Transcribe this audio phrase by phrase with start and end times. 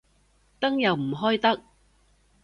[0.59, 1.61] 燈又唔開得